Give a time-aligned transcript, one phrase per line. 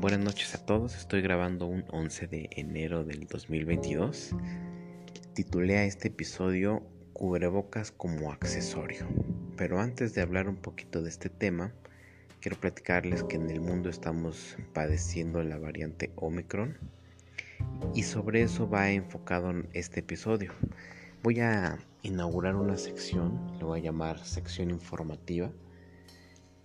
[0.00, 4.34] Buenas noches a todos, estoy grabando un 11 de enero del 2022.
[5.34, 9.06] Titulé a este episodio Cubrebocas como accesorio.
[9.58, 11.74] Pero antes de hablar un poquito de este tema,
[12.40, 16.78] quiero platicarles que en el mundo estamos padeciendo la variante Omicron
[17.94, 20.54] y sobre eso va enfocado este episodio.
[21.22, 25.52] Voy a inaugurar una sección, lo voy a llamar sección informativa,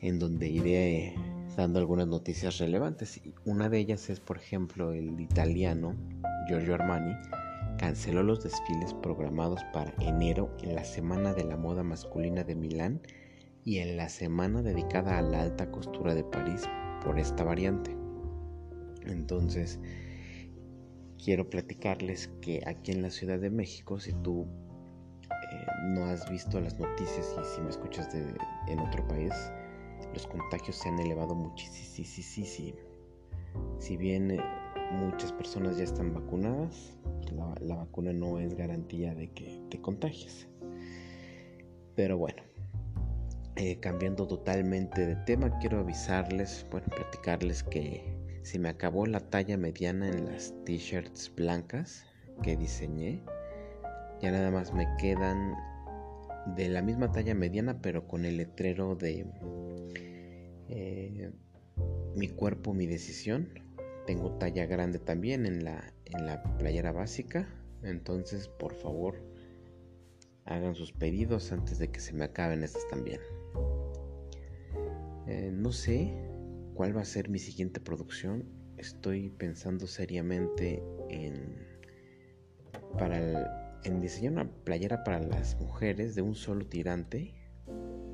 [0.08, 1.16] en donde iré
[1.58, 3.22] dando algunas noticias relevantes.
[3.46, 5.96] Una de ellas es, por ejemplo, el italiano
[6.48, 7.16] Giorgio Armani
[7.78, 13.02] canceló los desfiles programados para enero en la Semana de la Moda Masculina de Milán
[13.64, 16.62] y en la semana dedicada a la alta costura de París
[17.04, 17.96] por esta variante.
[19.08, 19.80] Entonces,
[21.24, 24.46] quiero platicarles que aquí en la Ciudad de México, si tú
[25.24, 28.24] eh, no has visto las noticias y si me escuchas de,
[28.68, 29.34] en otro país,
[30.14, 32.78] los contagios se han elevado muchísimo.
[33.80, 34.40] Si bien eh,
[34.92, 36.98] muchas personas ya están vacunadas,
[37.62, 40.48] la, vacuna no es garantía de que te contagies.
[41.96, 42.44] Pero bueno,
[43.56, 49.58] eh, cambiando totalmente de tema, quiero avisarles, bueno, platicarles que se me acabó la talla
[49.58, 52.06] mediana en las t-shirts blancas
[52.44, 53.24] que diseñé.
[54.22, 55.56] Ya nada más me quedan
[56.56, 59.26] de la misma talla mediana, pero con el letrero de
[60.70, 61.32] eh,
[62.16, 63.50] mi cuerpo, mi decisión.
[64.06, 67.48] Tengo talla grande también en la, en la playera básica.
[67.84, 69.16] Entonces, por favor,
[70.46, 73.20] hagan sus pedidos antes de que se me acaben estas también.
[75.28, 76.14] Eh, no sé
[76.76, 78.46] cuál va a ser mi siguiente producción.
[78.78, 81.56] Estoy pensando seriamente en,
[82.98, 87.34] para en diseñar una playera para las mujeres de un solo tirante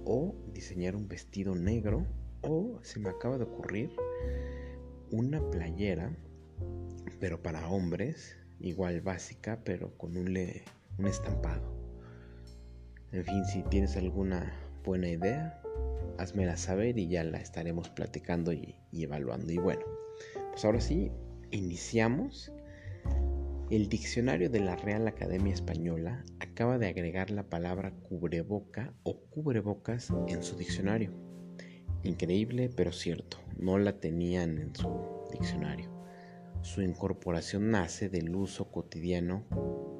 [0.06, 2.06] o diseñar un vestido negro
[2.42, 3.92] o se me acaba de ocurrir
[5.12, 6.12] una playera,
[7.20, 10.38] pero para hombres, igual básica, pero con un,
[10.98, 11.74] un estampado.
[13.12, 14.54] En fin, si tienes alguna
[14.84, 15.62] buena idea,
[16.18, 19.52] házmela saber y ya la estaremos platicando y, y evaluando.
[19.52, 19.86] Y bueno,
[20.52, 21.12] pues ahora sí,
[21.52, 22.52] iniciamos.
[23.72, 30.12] El diccionario de la Real Academia Española acaba de agregar la palabra cubreboca o cubrebocas
[30.28, 31.14] en su diccionario.
[32.04, 34.90] Increíble, pero cierto, no la tenían en su
[35.32, 35.90] diccionario.
[36.64, 39.46] Su incorporación nace del uso cotidiano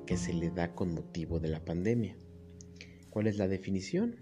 [0.06, 2.18] que se le da con motivo de la pandemia.
[3.10, 4.18] ¿Cuál es la definición?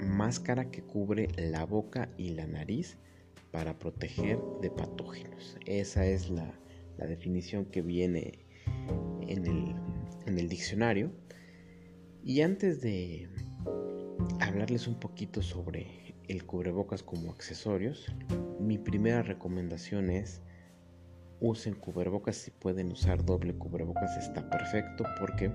[0.00, 2.98] Máscara que cubre la boca y la nariz
[3.52, 5.56] para proteger de patógenos.
[5.66, 6.52] Esa es la,
[6.96, 8.47] definición que viene
[9.28, 9.46] en
[10.36, 11.12] el, diccionario.
[12.22, 13.28] Y antes de
[14.40, 18.12] hablarles un poquito sobre el cubrebocas como accesorios,
[18.60, 20.42] mi primera recomendación es
[21.40, 25.52] usen cubrebocas si pueden usar doble cubrebocas está perfecto porque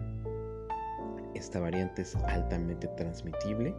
[1.35, 3.75] esta variante es altamente transmitible.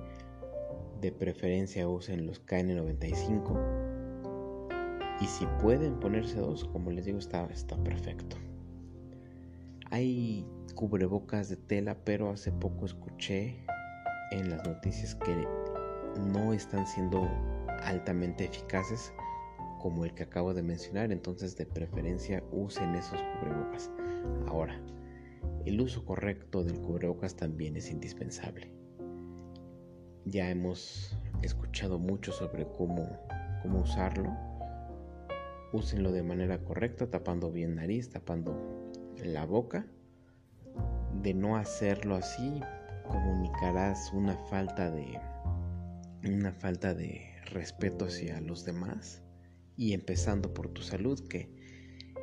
[1.01, 3.85] De preferencia usen los KN95
[5.21, 8.37] y si pueden ponerse dos, como les digo, está, está perfecto.
[9.91, 13.65] Hay cubrebocas de tela, pero hace poco escuché
[14.31, 15.47] en las noticias que
[16.33, 17.29] no están siendo
[17.83, 19.13] altamente eficaces
[19.81, 23.91] como el que acabo de mencionar, entonces de preferencia usen esos cubrebocas.
[24.47, 24.81] Ahora,
[25.67, 28.71] el uso correcto del cubrebocas también es indispensable.
[30.25, 33.19] Ya hemos escuchado mucho sobre cómo,
[33.63, 34.35] cómo usarlo.
[35.73, 38.84] Úsenlo de manera correcta, tapando bien nariz, tapando
[39.25, 39.87] la boca.
[41.23, 42.61] De no hacerlo así,
[43.09, 45.19] comunicarás una falta de
[46.25, 49.23] una falta de respeto hacia los demás
[49.77, 51.55] y empezando por tu salud que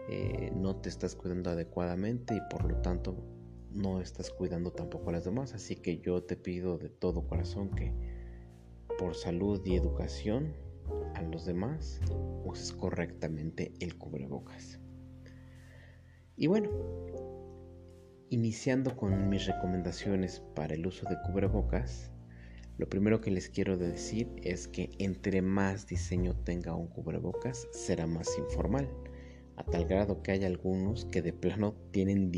[0.10, 3.16] eh, no te estás cuidando adecuadamente y por lo tanto
[3.72, 7.70] no estás cuidando tampoco a las demás así que yo te pido de todo corazón
[7.70, 7.94] que
[8.98, 10.54] por salud y educación
[11.14, 12.02] a los demás
[12.44, 14.80] uses correctamente el cubrebocas
[16.41, 16.70] y bueno
[18.32, 22.11] iniciando con mis recomendaciones para el uso de cubrebocas
[22.82, 28.08] lo primero que les quiero decir es que entre más diseño tenga un cubrebocas, será
[28.08, 28.90] más informal,
[29.55, 32.32] a tal grado que hay algunos que de plano tienen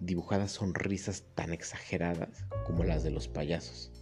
[0.00, 3.92] dibujadas sonrisas tan exageradas como las de los payasos.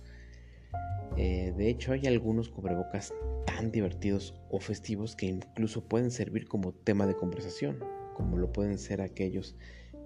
[1.16, 3.12] Eh, de hecho, hay algunos cubrebocas
[3.44, 7.82] tan divertidos o festivos que incluso pueden servir como tema de conversación,
[8.18, 9.56] como lo pueden ser aquellos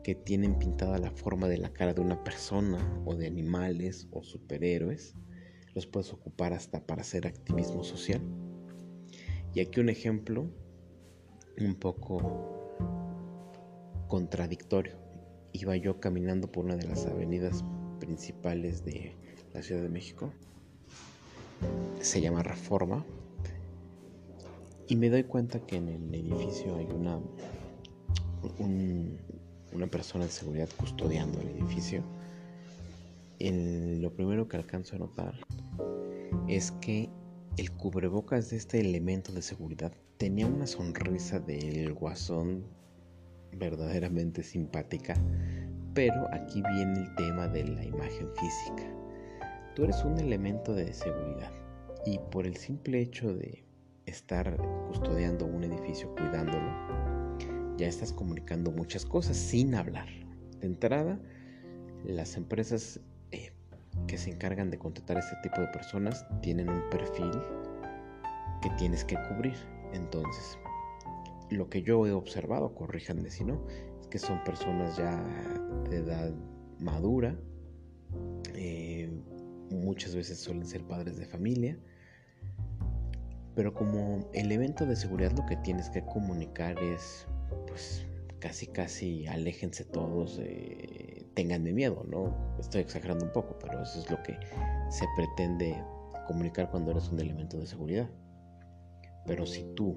[0.05, 4.23] que tienen pintada la forma de la cara de una persona o de animales o
[4.23, 5.17] superhéroes
[5.75, 8.20] los puedes ocupar hasta para hacer activismo social.
[9.55, 10.47] Y aquí un ejemplo
[11.59, 12.76] un poco
[14.09, 14.97] contradictorio.
[15.53, 17.65] Iba yo caminando por una de las avenidas
[17.99, 19.17] principales de
[19.55, 20.32] la Ciudad de México.
[22.00, 23.06] Se llama Reforma.
[24.88, 27.19] Y me doy cuenta que en el edificio hay una,
[28.59, 32.03] una persona de seguridad custodiando el edificio.
[33.39, 35.35] lo primero que alcanzo a notar
[36.49, 37.09] es que
[37.56, 42.65] el cubrebocas de este elemento de seguridad tenía una sonrisa del guasón
[43.53, 45.15] verdaderamente simpática,
[45.94, 48.85] pero aquí viene el tema de la imagen física.
[49.75, 51.53] Tú eres un elemento de seguridad
[52.06, 53.65] y por el simple hecho de
[54.06, 54.56] estar
[54.89, 57.21] custodiando un edificio, cuidándolo,
[57.82, 60.06] ya estás comunicando muchas cosas sin hablar.
[60.61, 61.19] De entrada,
[62.05, 63.00] las empresas
[63.32, 63.52] eh,
[64.06, 67.32] que se encargan de contratar a este tipo de personas tienen un perfil
[68.62, 69.56] que tienes que cubrir.
[69.93, 70.56] Entonces,
[71.50, 73.61] lo que yo he observado, corríjanme si no,
[74.00, 75.20] es que son personas ya
[75.90, 76.32] de edad
[76.79, 77.37] madura,
[78.55, 79.11] eh,
[79.70, 81.76] muchas veces suelen ser padres de familia,
[83.56, 87.26] pero como elemento de seguridad lo que tienes que comunicar es,
[87.66, 88.04] pues,
[88.38, 92.56] casi casi aléjense todos, eh, tenganme miedo, ¿no?
[92.58, 94.37] Estoy exagerando un poco, pero eso es lo que
[94.90, 95.82] se pretende
[96.26, 98.10] comunicar cuando eres un elemento de seguridad.
[99.26, 99.96] Pero si tú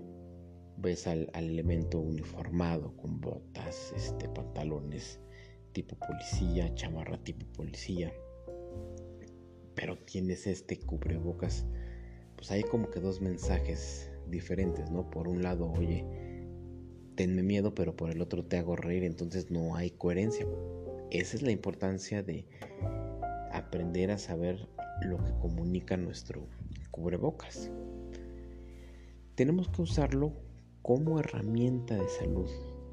[0.78, 5.20] ves al, elemento uniformado con botas, este, pantalones
[5.72, 8.14] tipo policía, chamarra tipo policía,
[9.76, 11.66] pero tienes este cubrebocas,
[12.36, 15.10] pues hay como que dos mensajes diferentes, ¿no?
[15.10, 16.06] Por un lado, oye,
[17.16, 20.46] tenme miedo, pero por el otro te hago reír, entonces no hay coherencia.
[21.12, 22.46] Esa es la importancia de
[23.52, 24.68] aprender a saber
[25.02, 26.48] lo que comunica nuestro
[26.92, 27.72] cubrebocas.
[29.36, 30.34] Tenemos que usarlo
[30.82, 32.50] como herramienta de salud.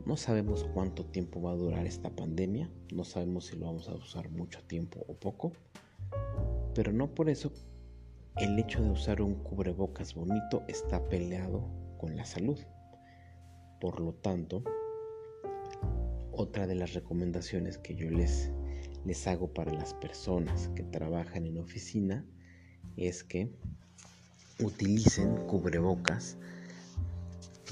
[0.06, 3.94] No sabemos cuánto tiempo va a durar esta pandemia, no sabemos si lo vamos a
[3.94, 5.52] usar mucho tiempo o poco,
[6.74, 7.52] pero no por eso
[8.38, 11.68] el hecho de usar un cubrebocas bonito está peleado
[11.98, 12.58] con la salud.
[13.82, 14.62] Por lo tanto,
[16.30, 18.52] otra de las recomendaciones que yo les,
[19.04, 22.24] les hago para las personas que trabajan en oficina
[22.96, 23.50] es que
[24.60, 26.36] utilicen cubrebocas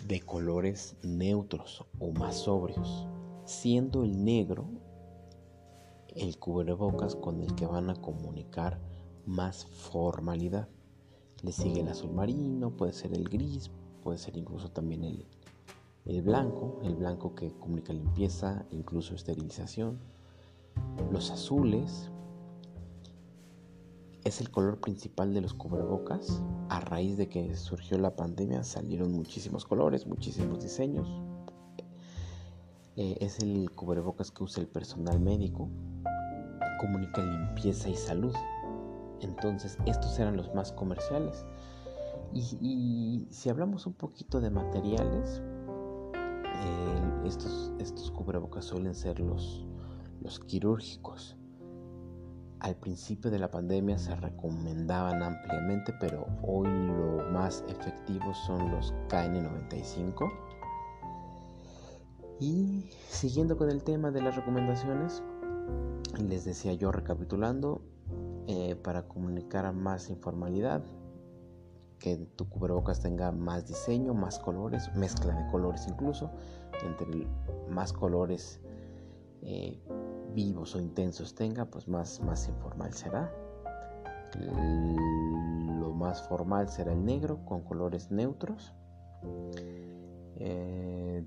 [0.08, 3.06] de colores neutros o más sobrios,
[3.44, 4.68] siendo el negro
[6.16, 8.80] el cubrebocas con el que van a comunicar
[9.26, 10.68] más formalidad.
[11.44, 13.70] Le sigue el azul marino, puede ser el gris,
[14.02, 15.24] puede ser incluso también el,
[16.06, 19.98] el blanco, el blanco que comunica limpieza, incluso esterilización.
[21.10, 22.10] Los azules,
[24.24, 26.42] es el color principal de los cubrebocas.
[26.68, 31.08] A raíz de que surgió la pandemia salieron muchísimos colores, muchísimos diseños.
[32.96, 35.68] Eh, es el cubrebocas que usa el personal médico.
[36.78, 38.34] Comunica limpieza y salud.
[39.20, 41.44] Entonces estos eran los más comerciales.
[42.32, 45.42] Y, si hablamos un poquito de materiales,
[47.24, 49.66] estos, cubrebocas suelen ser los,
[50.20, 51.36] los quirúrgicos
[52.60, 58.92] al principio de la pandemia se recomendaban ampliamente, pero hoy lo más efectivo son los
[59.08, 60.30] KN95.
[62.38, 65.22] Y siguiendo con el tema de las recomendaciones,
[66.22, 67.82] les decía yo recapitulando,
[68.46, 70.82] eh, para comunicar más informalidad,
[72.00, 76.30] que tu cubrebocas tenga más diseño, más colores, mezcla de colores incluso,
[76.84, 77.28] entre
[77.68, 78.60] más colores
[79.42, 79.80] eh,
[80.34, 83.32] vivos o intensos tenga, pues más, más informal será.
[84.34, 88.74] Lo más formal será el negro con colores neutros.
[90.36, 91.24] Eh,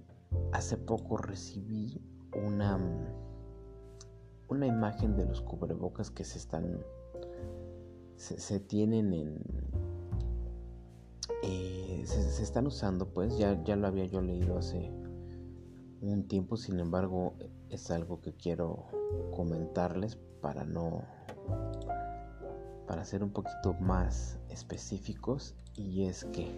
[0.51, 2.01] hace poco recibí
[2.45, 2.79] una,
[4.49, 6.83] una imagen de los cubrebocas que se están
[8.15, 9.39] se, tienen en
[11.43, 14.91] eh, se, están usando pues ya, ya lo había yo leído hace
[16.01, 17.35] un tiempo sin embargo
[17.69, 18.87] es algo que quiero
[19.35, 21.03] comentarles para no
[22.87, 26.51] para ser un poquito más específicos y es que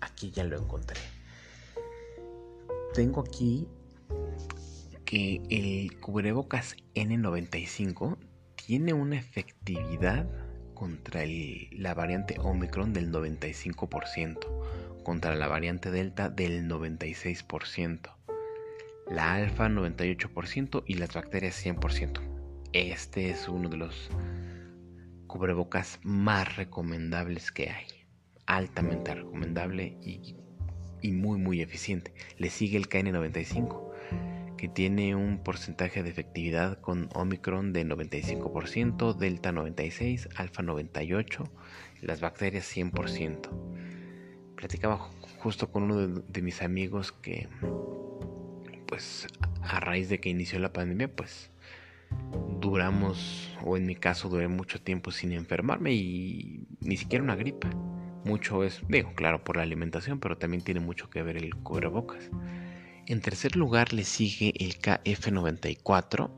[0.00, 1.00] aquí ya lo encontré.
[2.94, 3.68] Tengo aquí
[5.04, 8.16] que el cubrebocas N95
[8.54, 10.26] tiene una efectividad
[10.76, 18.16] contra la variante Omicron del 95%, contra la variante Delta del 96%
[19.08, 22.20] la alfa 98% y las bacterias 100%.
[22.72, 24.10] Este es uno de los
[25.26, 27.86] cubrebocas más recomendables que hay.
[28.46, 30.36] Altamente recomendable y
[31.02, 32.14] y muy muy eficiente.
[32.38, 33.86] Le sigue el KN95
[34.56, 41.50] que tiene un porcentaje de efectividad con Omicron de 95%, Delta 96%, Alfa 98%,
[42.02, 43.50] las bacterias 100%.
[44.56, 47.48] Platicaba justo con uno de, mis amigos que
[48.86, 49.26] pues
[49.62, 51.50] a raíz de que inició la pandemia pues
[52.60, 57.68] duramos o en mi caso duré mucho tiempo sin enfermarme y ni siquiera una gripa.
[58.24, 62.28] Mucho es, digo, claro, por la alimentación, pero también tiene mucho que ver el cubrebocas.
[63.08, 66.28] En tercer lugar le sigue el KF94,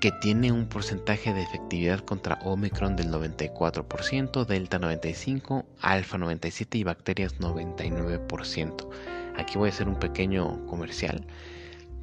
[0.00, 6.82] que tiene un porcentaje de efectividad contra Omicron del 94%, Delta 95%, Alfa 97% y
[6.82, 8.88] bacterias 99%.
[9.36, 11.26] Aquí voy a hacer un pequeño comercial.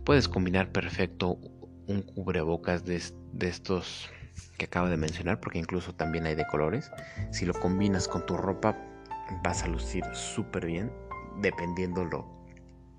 [0.04, 1.40] Puedes combinar perfecto
[1.88, 3.02] un cubrebocas de,
[3.34, 4.08] de estos
[4.60, 6.92] que acabo de mencionar, porque incluso también hay de colores.
[7.32, 8.78] Si lo combinas con tu ropa,
[9.44, 10.92] vas a lucir súper bien,
[11.42, 12.41] dependiendo lo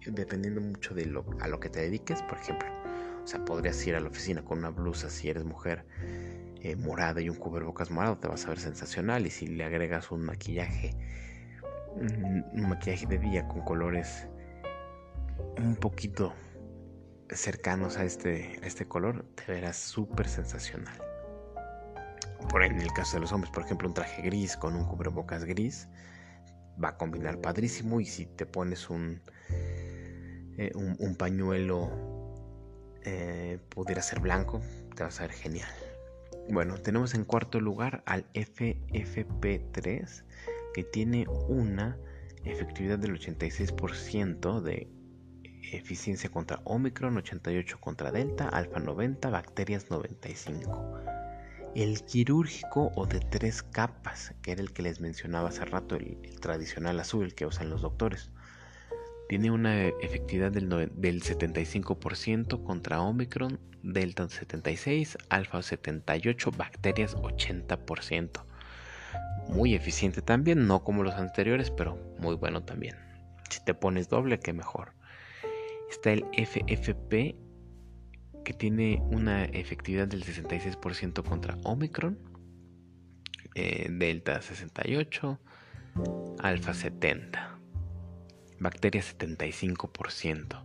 [0.06, 2.68] dependiendo mucho de lo, a lo que te dediques, por ejemplo.
[3.22, 5.84] O sea, podrías ir a la oficina con una blusa si eres mujer
[6.60, 9.26] eh, morada y un cubrebocas morado, te vas a ver sensacional.
[9.26, 10.96] Y si le agregas un maquillaje,
[11.94, 14.26] un, maquillaje de día con colores
[15.56, 16.32] un poquito
[17.30, 20.96] cercanos a este, a este color, te verás súper sensacional.
[22.48, 25.44] Por en el caso de los hombres, por ejemplo, un traje gris con un cubrebocas
[25.44, 25.88] gris
[26.82, 28.00] va a combinar padrísimo.
[28.00, 29.20] Y si te pones un
[30.58, 31.90] eh, un, pañuelo
[33.04, 34.60] eh, pudiera ser blanco,
[34.94, 35.70] te va a ser genial.
[36.50, 40.24] Bueno, tenemos en cuarto lugar al FFP3
[40.74, 41.96] que tiene una
[42.44, 44.88] efectividad del 86% de
[45.72, 50.98] eficiencia contra Omicron, 88 contra Delta, Alfa 90, bacterias 95.
[51.74, 56.18] El quirúrgico o de tres capas, que era el que les mencionaba hace rato, el,
[56.22, 58.30] el tradicional azul, que usan los doctores.
[59.32, 68.44] Tiene una efectividad del, 75% contra Omicron, Delta 76, Alfa 78, bacterias 80%.
[69.48, 72.96] Muy eficiente también, no como los anteriores, pero muy bueno también.
[73.48, 74.92] Si te pones doble, que mejor.
[75.88, 77.34] Está el FFP,
[78.44, 82.18] que tiene una efectividad del 66% contra Omicron,
[83.54, 85.40] eh, Delta 68,
[86.38, 87.51] Alfa 70
[88.62, 90.62] bacterias 75%.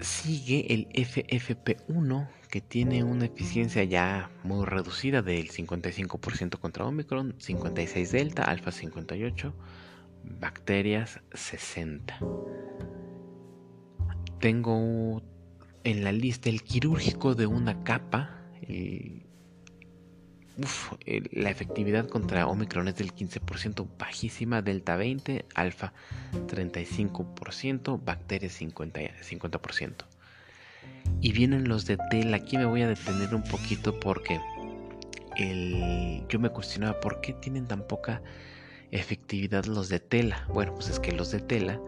[0.00, 8.12] Sigue el FFP1 que tiene una eficiencia ya muy reducida del 55% contra Omicron, 56
[8.12, 9.54] Delta, Alfa 58,
[10.24, 12.18] bacterias 60.
[14.40, 15.22] Tengo
[15.84, 18.42] en la lista el quirúrgico de una capa,
[20.58, 20.92] Uf,
[21.32, 25.92] la efectividad contra Omicron es del 15%, bajísima, Delta 20, Alfa
[26.32, 29.94] 35%, Bacterias 50, 50%.
[31.20, 32.38] Y vienen los de tela.
[32.38, 34.40] Aquí me voy a detener un poquito porque
[36.28, 38.22] yo me cuestionaba por qué tienen tan poca
[38.92, 40.46] efectividad los de tela.
[40.48, 41.78] Bueno, pues es que los de tela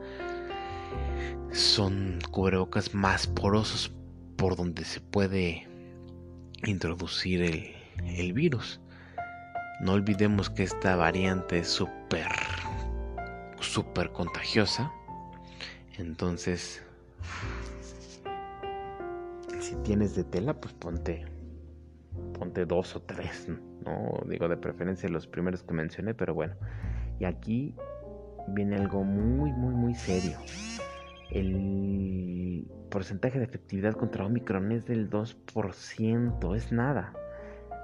[1.53, 3.91] son cubrebocas más porosos
[4.37, 5.67] por donde se puede
[6.67, 8.81] introducir el, el virus.
[9.81, 12.33] No olvidemos que esta variante es súper,
[13.61, 14.93] súper contagiosa.
[15.99, 16.83] Entonces,
[19.61, 21.27] si tienes de tela, pues ponte,
[22.39, 23.49] ponte dos o tres.
[23.85, 26.55] No digo de preferencia los primeros que mencioné, pero bueno.
[27.21, 27.75] Y aquí
[28.49, 30.39] viene algo muy, muy, muy serio.
[31.31, 37.13] El porcentaje de efectividad contra Omicron es del 2%, es nada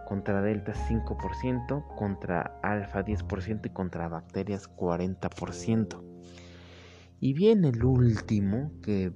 [0.04, 6.02] contra delta 5%, contra alfa 10% y contra bacterias 40%.
[7.20, 9.12] Y viene el último que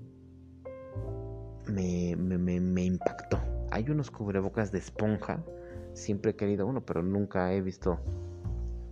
[1.67, 3.39] me, impactó.
[3.71, 5.45] Hay unos cubrebocas de esponja.
[5.93, 8.01] Siempre he querido uno, pero nunca he visto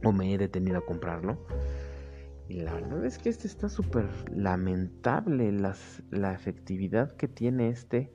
[0.04, 1.38] o me he detenido a comprarlo.
[2.48, 5.50] Y la verdad es que este está súper lamentable.
[6.10, 8.12] La efectividad que tiene este.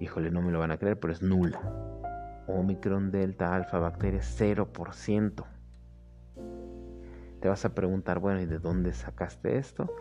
[0.00, 1.89] Híjole, no me lo van a creer, pero es nula.
[2.54, 5.44] Omicron, Delta, Alfa, bacterias 0%.
[7.40, 9.92] Te vas a preguntar, bueno, ¿y de dónde sacaste esto?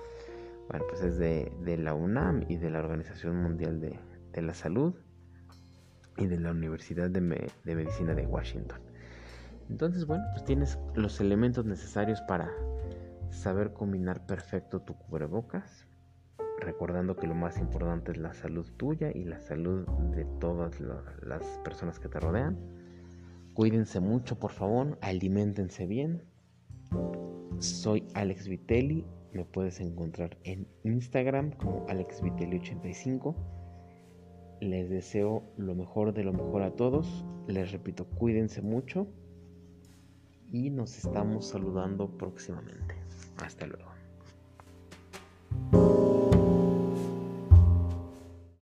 [0.69, 3.99] Bueno, pues es de, la UNAM y de la Organización Mundial de,
[4.41, 4.93] la Salud
[6.17, 8.79] y de la Universidad de, de Medicina de Washington.
[9.69, 12.51] Entonces, bueno, pues tienes los elementos necesarios para
[13.29, 15.88] saber combinar perfecto tu cubrebocas
[16.59, 19.85] recordando que lo más importante es la salud tuya y la salud
[20.15, 22.57] de todas las personas que te rodean.
[23.53, 26.23] Cuídense mucho, por favor, alimentense bien
[27.59, 33.35] Soy Alex Vitelli, me puedes encontrar en Instagram como AlexVitelli85.
[34.61, 37.25] Les deseo lo mejor de lo mejor a todos.
[37.47, 39.07] Les repito, cuídense mucho
[40.51, 42.95] y nos estamos saludando próximamente.
[43.37, 43.89] Hasta luego.